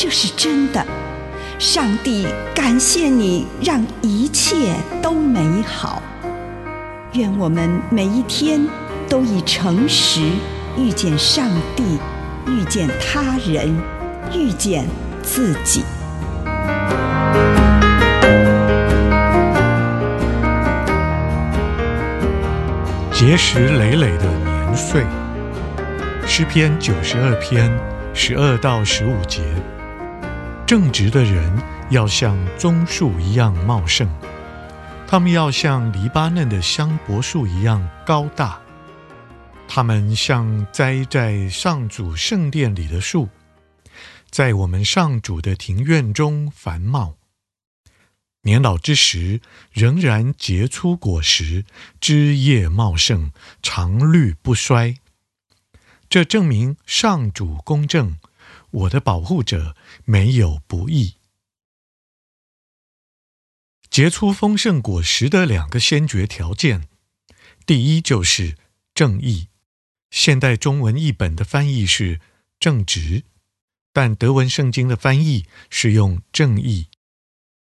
[0.00, 0.86] 这是真的，
[1.58, 6.00] 上帝感谢你，让一切都美好。
[7.14, 8.64] 愿我们每一天
[9.08, 10.20] 都以诚实
[10.76, 11.98] 遇见上帝，
[12.46, 13.76] 遇见他人，
[14.32, 14.86] 遇见
[15.20, 15.82] 自己。
[23.12, 25.04] 结实累累的年岁，
[26.24, 27.68] 诗篇九十二篇
[28.14, 29.42] 十二到十五节。
[30.68, 31.50] 正直的人
[31.90, 34.06] 要像棕树一样茂盛，
[35.06, 38.60] 他们要像黎巴嫩的香柏树一样高大，
[39.66, 43.30] 他们像栽在上主圣殿里的树，
[44.28, 47.14] 在我们上主的庭院中繁茂。
[48.42, 49.40] 年老之时
[49.72, 51.64] 仍然结出果实，
[51.98, 53.30] 枝叶茂盛，
[53.62, 54.96] 常绿不衰。
[56.10, 58.18] 这证明上主公正。
[58.70, 61.14] 我的保护者没有不义。
[63.90, 66.88] 结出丰盛果实的两个先决条件，
[67.64, 68.56] 第一就是
[68.94, 69.48] 正义。
[70.10, 72.20] 现代中文译本的翻译是
[72.60, 73.24] 正直，
[73.92, 76.88] 但德文圣经的翻译是用正义。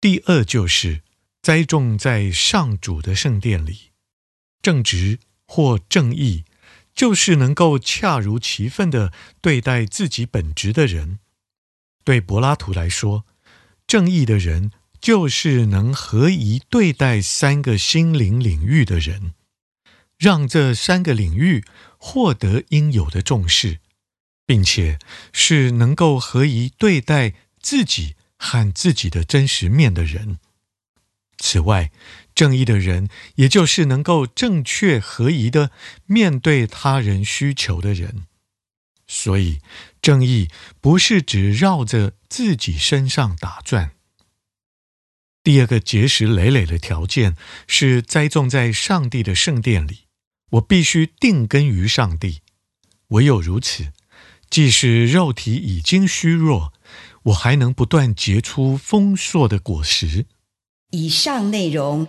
[0.00, 1.02] 第二就是
[1.42, 3.90] 栽种在上主的圣殿里，
[4.62, 6.44] 正直或正义。
[6.94, 11.18] 就是能够恰如其分地对待自己本职的人。
[12.04, 13.24] 对柏拉图来说，
[13.86, 19.34] 正义的人就是能合宜对待三个心灵领域的人，
[20.18, 21.64] 让这三个领域
[21.98, 23.80] 获得应有的重视，
[24.46, 24.98] 并且
[25.32, 30.38] 是能够合宜对待自己和自己的真实面的人。
[31.38, 31.90] 此外，
[32.34, 35.70] 正义的人，也就是能够正确合宜的
[36.06, 38.24] 面对他人需求的人。
[39.06, 39.60] 所以，
[40.02, 40.48] 正义
[40.80, 43.92] 不是只绕着自己身上打转。
[45.42, 47.36] 第二个结石累累的条件
[47.68, 50.04] 是栽种在上帝的圣殿里。
[50.52, 52.40] 我必须定根于上帝，
[53.08, 53.92] 唯有如此，
[54.48, 56.72] 即使肉体已经虚弱，
[57.24, 60.26] 我还能不断结出丰硕的果实。
[60.90, 62.08] 以上内容。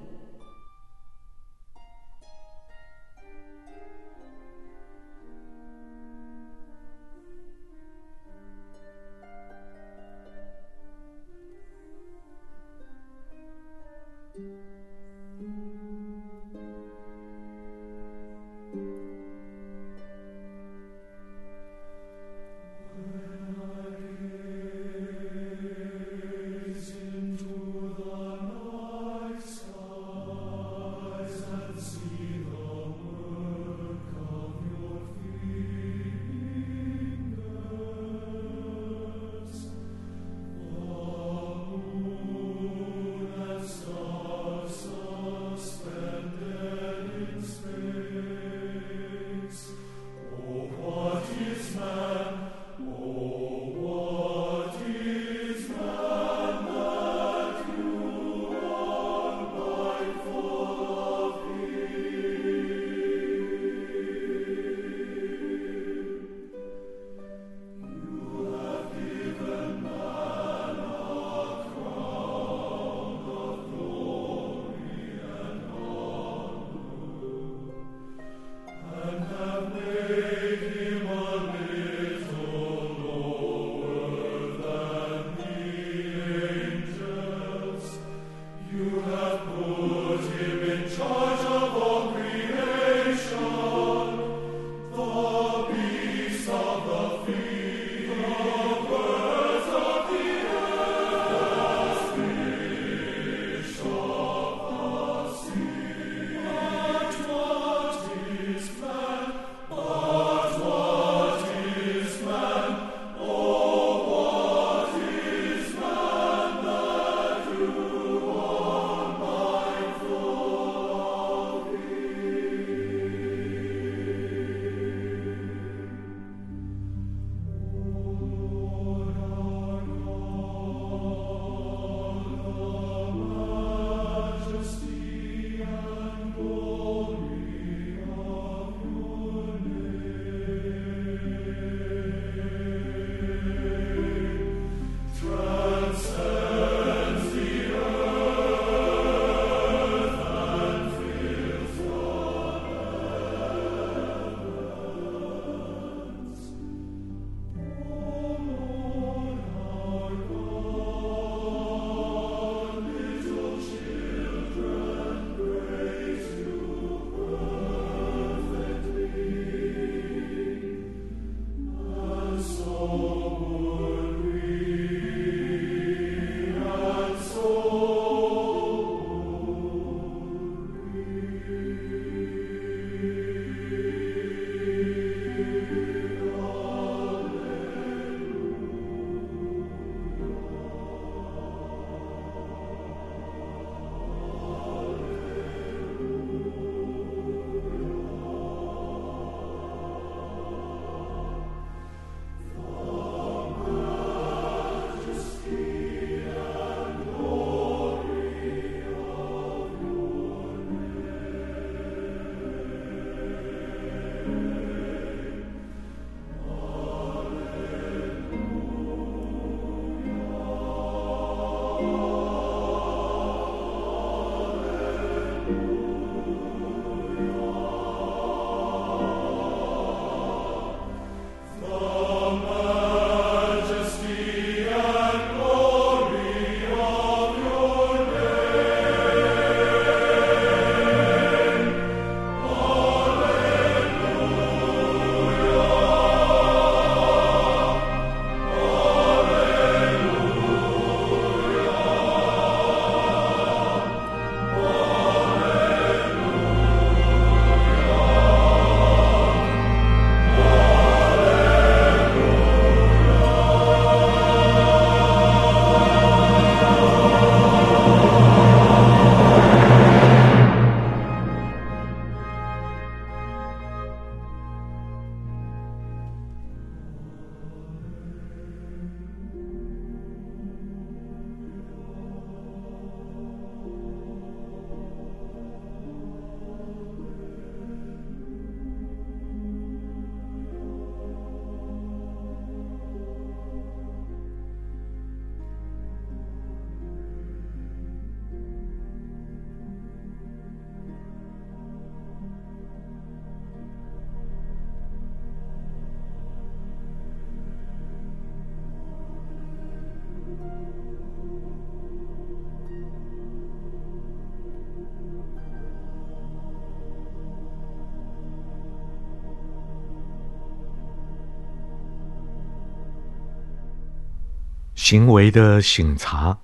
[324.83, 326.39] 行为的省察。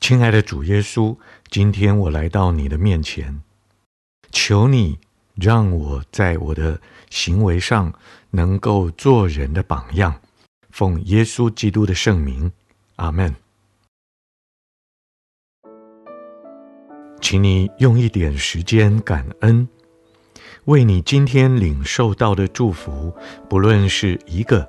[0.00, 1.16] 亲爱的主耶稣，
[1.48, 3.40] 今天我来到你的面前，
[4.32, 4.98] 求你
[5.36, 7.94] 让我在我的行为上
[8.30, 10.20] 能够做人的榜样。
[10.70, 12.50] 奉耶稣基督的圣名，
[12.96, 13.36] 阿门。
[17.20, 19.68] 请你用一点时间感恩，
[20.64, 23.14] 为你今天领受到的祝福，
[23.48, 24.68] 不论是一个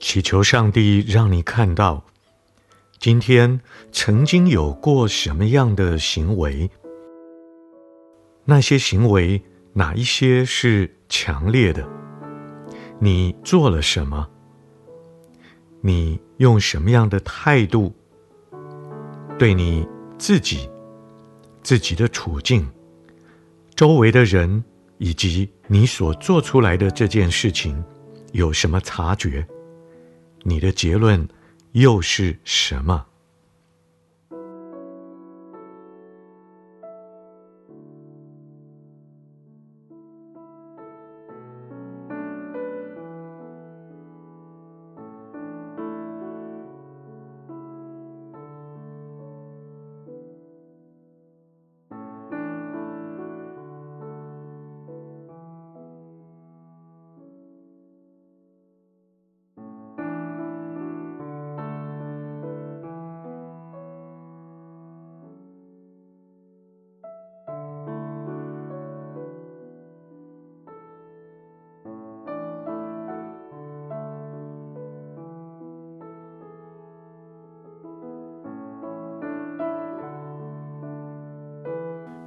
[0.00, 2.02] 祈求上帝让你看到，
[2.98, 3.60] 今天
[3.92, 6.70] 曾经有过什么样的行为，
[8.46, 9.40] 那些行为
[9.74, 11.86] 哪一些是强烈的？
[12.98, 14.26] 你做了什么？
[15.82, 17.94] 你用什么样的态度
[19.38, 19.86] 对你
[20.18, 20.68] 自己、
[21.62, 22.66] 自己的处境、
[23.74, 24.64] 周围的人
[24.96, 27.82] 以及你所做出来的这件事情
[28.32, 29.46] 有什么察觉？
[30.42, 31.28] 你的结论
[31.72, 33.06] 又是什么？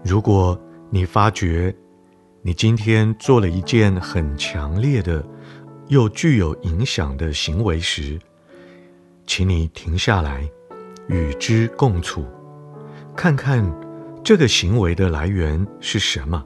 [0.04, 1.74] 如果你发觉
[2.42, 5.26] 你今天做了一件很强烈的
[5.88, 8.20] 又具有影响的行为时，
[9.26, 10.46] 请你停下来，
[11.08, 12.26] 与之共处，
[13.16, 13.64] 看看
[14.24, 16.44] 这个行为的来源是什么？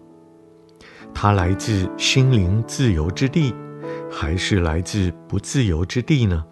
[1.14, 3.56] 它来自心灵自由之地，
[4.12, 6.46] 还是来自不自由之地呢？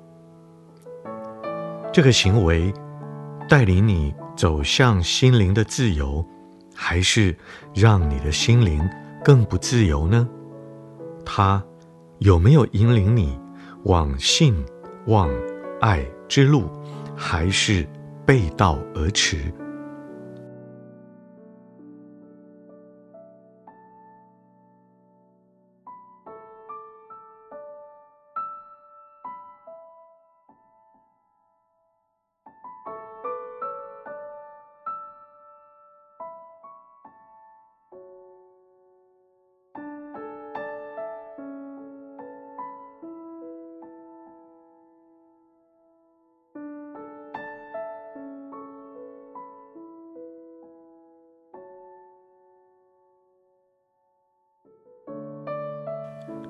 [1.94, 2.74] 这个行为
[3.48, 6.26] 带领你走向心灵的自由，
[6.76, 7.36] 还是
[7.74, 8.88] 让你的心灵
[9.24, 10.28] 更不自由呢？
[11.26, 11.64] 它
[12.20, 13.40] 有没有引领你
[13.86, 14.64] 往信、
[15.08, 15.30] 往、
[15.82, 16.70] 爱之路，
[17.16, 17.88] 还是
[18.26, 19.52] 背道而驰？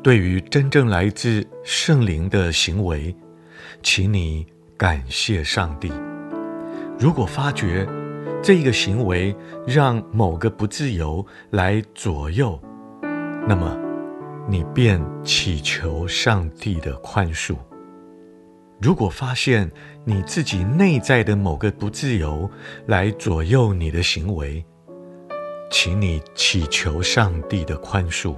[0.06, 3.16] 对于真正来自圣灵的行为，
[3.82, 4.46] 请你
[4.78, 5.92] 感谢上帝。
[7.00, 7.88] 如果发觉
[8.40, 9.36] 这个行为
[9.66, 12.62] 让某个不自由来左右，
[13.48, 13.76] 那么
[14.48, 17.56] 你便祈求上帝的宽恕。
[18.80, 19.72] 如果发现
[20.04, 22.48] 你自己内在的某个不自由
[22.86, 24.64] 来左右你的行为，
[25.72, 28.36] 请你祈求上帝的宽恕。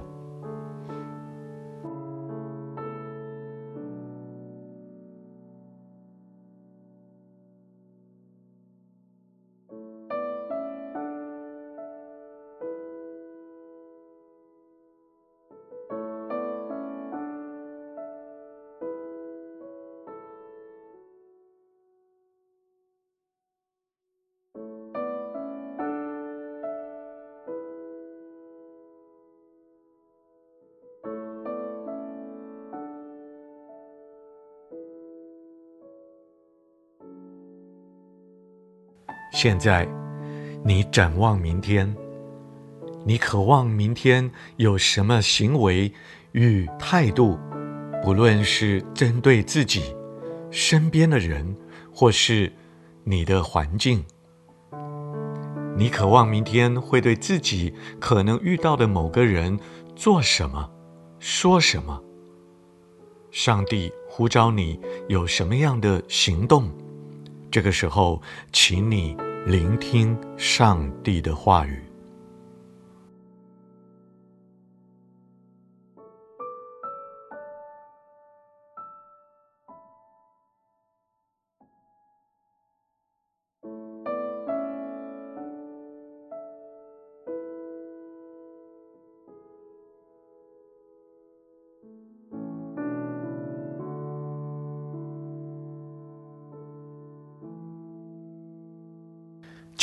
[39.40, 39.88] 现在，
[40.64, 41.94] 你展望明天，
[43.04, 45.92] 你渴望明天有什么行为
[46.32, 47.38] 与态度，
[48.02, 49.94] 不论是针对自己、
[50.50, 51.54] 身边的人，
[51.94, 52.52] 或是
[53.04, 54.04] 你的环境。
[55.76, 59.56] 你渴望明天会对自己可能遇到的某个人
[59.94, 60.68] 做什么、
[61.20, 62.02] 说什么？
[63.30, 66.68] 上帝呼召你有什么样的行动？
[67.52, 68.20] 这个时候，
[68.52, 69.16] 请你
[69.48, 71.87] 聆听上帝的话语。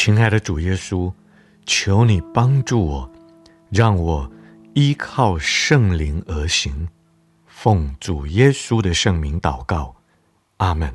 [0.05, 1.11] 亲爱的主耶稣，
[1.65, 3.11] 求你帮助我，
[3.71, 4.31] 让我
[4.75, 6.87] 依靠圣灵而行。
[7.47, 9.95] 奉主耶稣的圣名祷告，
[10.57, 10.93] 阿门。